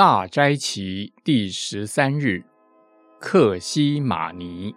[0.00, 2.42] 大斋期第十三日，
[3.20, 4.74] 克西马尼。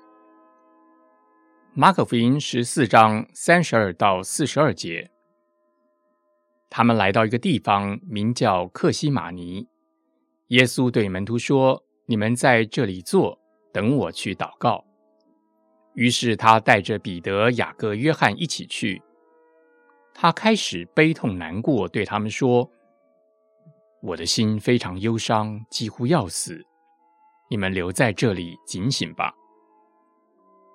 [1.73, 5.09] 马可福音十四章三十二到四十二节，
[6.69, 9.65] 他们来到一个地方，名叫克西马尼。
[10.47, 13.39] 耶稣对门徒说：“你们在这里坐，
[13.71, 14.83] 等我去祷告。”
[15.95, 19.01] 于是他带着彼得、雅各、约翰一起去。
[20.13, 22.69] 他开始悲痛难过，对他们说
[24.05, 26.65] ：“我的心非常忧伤，几乎要死。
[27.49, 29.33] 你们留在这里警醒吧。”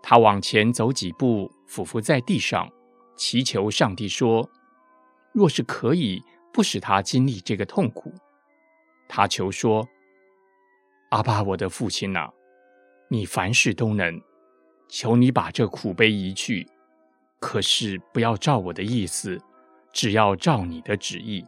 [0.03, 2.67] 他往前走几步，俯伏在地上，
[3.17, 4.49] 祈求上帝说
[5.35, 6.23] ：“若是可以，
[6.55, 8.15] 不使他经历这个痛苦。”
[9.07, 9.87] 他求说
[11.11, 12.31] ：“阿爸，我的父亲呐，
[13.11, 14.23] 你凡事都能，
[14.89, 16.67] 求你把这苦悲移去。
[17.39, 19.39] 可是不要照我的意思，
[19.93, 21.45] 只要照你的旨意。”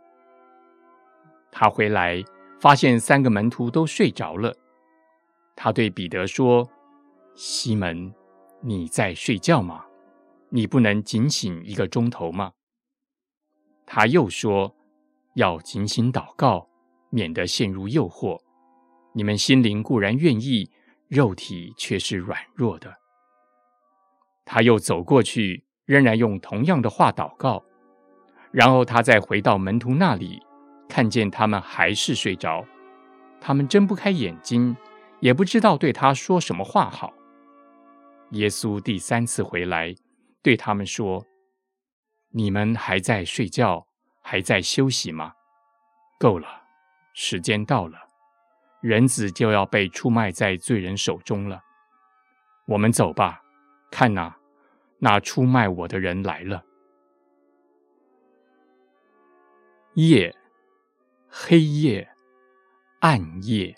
[1.53, 2.23] 他回来，
[2.59, 4.55] 发现三个门徒都睡着了。
[5.57, 6.69] 他对彼得说
[7.34, 8.12] ：“西门。”
[8.62, 9.87] 你在睡觉吗？
[10.51, 12.53] 你不能警醒一个钟头吗？
[13.87, 14.77] 他又说
[15.34, 16.69] ：“要警醒祷告，
[17.09, 18.39] 免得陷入诱惑。
[19.14, 20.70] 你们心灵固然愿意，
[21.09, 22.95] 肉体却是软弱的。”
[24.45, 27.64] 他又走过去，仍然用同样的话祷告。
[28.53, 30.42] 然后他再回到门徒那里，
[30.91, 32.66] 看见他们还是睡着，
[33.41, 34.77] 他们睁不开眼睛，
[35.20, 37.14] 也不知道对他说什么话好。
[38.30, 39.94] 耶稣第三次回来，
[40.42, 41.24] 对他们说
[42.34, 43.86] ：“你们还在睡觉，
[44.20, 45.34] 还在休息吗？
[46.18, 46.46] 够了，
[47.14, 47.98] 时间到了，
[48.80, 51.62] 人子就要被出卖在罪人手中了。
[52.66, 53.42] 我们走吧，
[53.91, 54.36] 看哪，
[54.98, 56.64] 那出卖我的人来了。
[59.94, 60.33] 夜，
[61.31, 62.08] 黑夜，
[63.01, 63.74] 暗夜，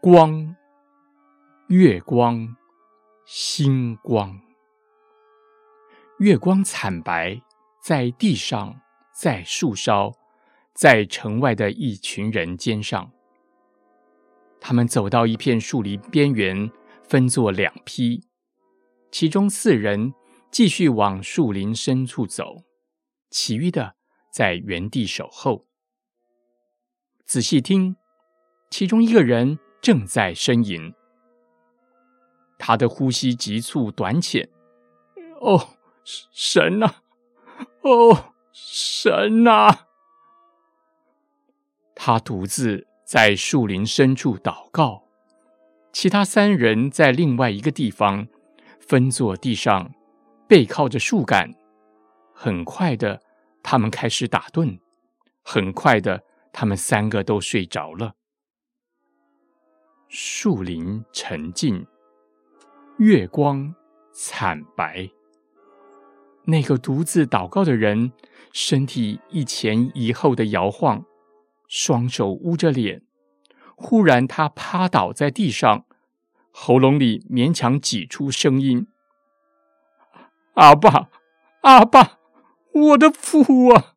[0.00, 0.54] 光，
[1.68, 2.56] 月光。”
[3.30, 4.40] 星光，
[6.18, 7.42] 月光惨白，
[7.84, 8.80] 在地上，
[9.14, 10.10] 在树梢，
[10.72, 13.12] 在城外的一群人肩上。
[14.58, 16.70] 他们走到一片树林边缘，
[17.02, 18.26] 分作两批，
[19.10, 20.14] 其中四人
[20.50, 22.64] 继续往树林深处走，
[23.28, 23.94] 其余的
[24.32, 25.67] 在原地守候。
[27.28, 27.94] 仔细听，
[28.70, 30.94] 其中一个人正在呻吟。
[32.58, 34.48] 他的呼吸急促短浅，
[35.38, 35.74] 哦，
[36.32, 36.90] 神呐，
[37.82, 39.80] 哦，神呐！
[41.94, 45.04] 他独自在树林深处祷告，
[45.92, 48.26] 其他三人在另外一个地方
[48.80, 49.92] 分坐地上，
[50.48, 51.54] 背靠着树干。
[52.32, 53.20] 很快的，
[53.62, 54.80] 他们开始打盹；
[55.44, 56.24] 很快的，
[56.60, 58.14] 他们三个都睡着了。
[60.08, 61.86] 树林沉静。
[62.96, 63.76] 月光
[64.12, 65.08] 惨白，
[66.46, 68.10] 那个独自祷告的人
[68.52, 71.04] 身体一前一后的摇晃，
[71.68, 73.02] 双手捂着脸。
[73.76, 75.86] 忽然，他趴倒在地上，
[76.50, 78.88] 喉咙里勉强挤出声音
[80.54, 81.08] ：“阿爸，
[81.60, 82.18] 阿爸，
[82.72, 83.94] 我的父啊！”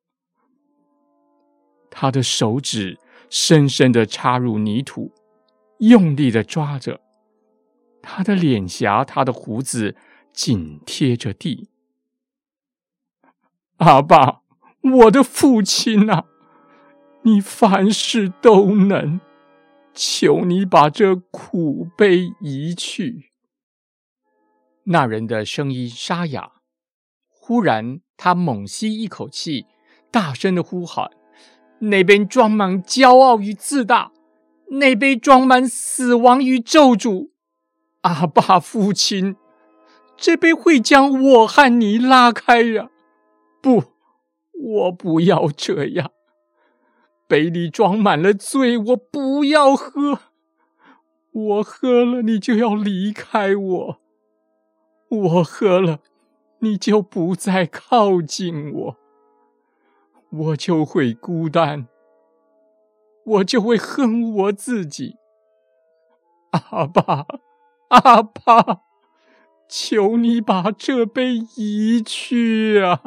[1.91, 2.97] 他的手指
[3.29, 5.12] 深深的插入泥土，
[5.78, 7.00] 用力的抓着。
[8.02, 9.96] 他的脸颊，他的胡子
[10.34, 11.69] 紧贴着地。
[13.78, 14.41] 阿爸，
[14.81, 16.25] 我的父亲啊，
[17.24, 19.19] 你凡事都能，
[19.94, 23.31] 求你把这苦悲移去。
[24.85, 26.53] 那人的声音沙哑，
[27.28, 29.68] 忽然他猛吸一口气，
[30.09, 31.12] 大声的呼喊
[31.81, 34.12] ：“那边装满骄傲与自大，
[34.69, 37.30] 那边装满死亡与咒诅。”
[38.02, 39.36] 阿爸，父亲，
[40.18, 42.90] 这杯会将我和你拉开呀！
[43.61, 43.84] 不，
[44.53, 46.11] 我不要这样。
[47.28, 50.20] 杯里装满了醉，我不要喝。
[51.32, 54.00] 我喝了，你就要离开我；
[55.09, 56.00] 我喝了，
[56.59, 58.97] 你就不再靠近我。
[60.31, 61.87] 我就会孤单，
[63.25, 65.17] 我就会恨我自己。
[66.51, 67.28] 阿爸。
[67.89, 68.83] 阿爸，
[69.67, 73.03] 求你把这杯移去啊！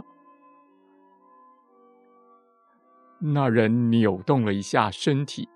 [3.20, 5.48] 那人扭动了一下身体，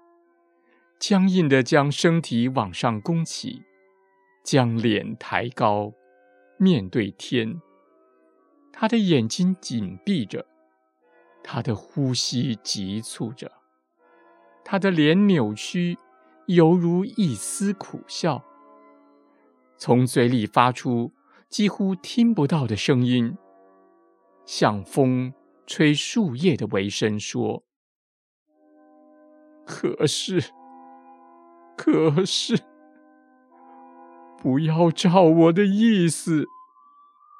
[0.98, 3.64] 僵硬的将身体往上弓起，
[4.42, 5.92] 将脸抬高，
[6.56, 7.60] 面对天。
[8.72, 10.46] 他的眼睛紧闭着，
[11.50, 13.50] 他的呼吸急促着，
[14.62, 15.96] 他的脸扭曲，
[16.44, 18.44] 犹如一丝苦笑，
[19.78, 21.10] 从嘴里发出
[21.48, 23.38] 几乎听不到的声音，
[24.44, 25.32] 像风
[25.66, 27.64] 吹树叶的微声说
[29.64, 30.52] ：“可是，
[31.78, 32.58] 可是，
[34.36, 36.44] 不要照我的意思，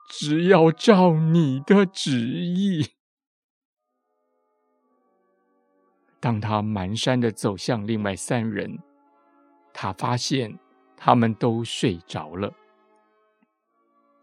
[0.09, 2.87] 只要照你的旨意。”
[6.21, 8.79] 当他蹒跚的走向另外三人，
[9.73, 10.59] 他发现
[10.97, 12.53] 他们都睡着了。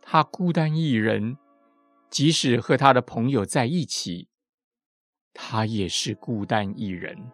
[0.02, 1.38] 他孤单一人，
[2.10, 4.28] 即使和他的朋友在一起，
[5.34, 7.32] 他也是孤单一人。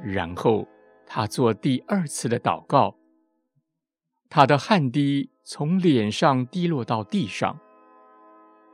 [0.00, 0.66] 然后
[1.04, 2.96] 他做第二次的祷告，
[4.30, 7.58] 他的汗滴从脸上滴落到地上，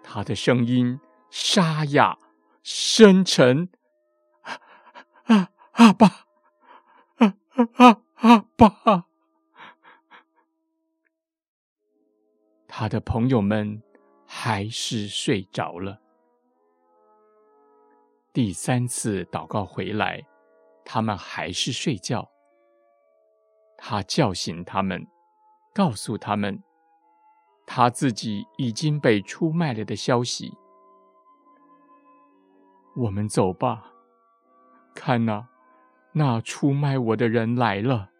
[0.02, 1.00] 他的声音
[1.30, 2.18] 沙哑
[2.62, 3.70] 深沉。
[5.78, 6.26] 阿爸，
[7.18, 7.34] 阿
[7.76, 9.06] 阿阿爸！
[12.66, 13.80] 他的朋友们
[14.26, 16.00] 还是睡着了。
[18.32, 20.26] 第三次祷告回来，
[20.84, 22.28] 他们还是睡觉。
[23.76, 25.06] 他叫醒他们，
[25.72, 26.60] 告诉他们
[27.64, 30.52] 他自己已经被出卖了的消息。
[32.96, 33.92] 我们走吧。
[34.92, 35.48] 看呐，
[36.18, 38.10] 那出卖我的人来了。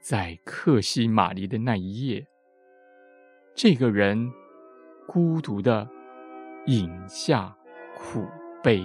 [0.00, 2.26] 在克西玛丽的那一夜，
[3.54, 4.32] 这个人
[5.06, 5.88] 孤独的
[6.66, 7.56] 饮下
[7.96, 8.26] 苦
[8.60, 8.84] 杯。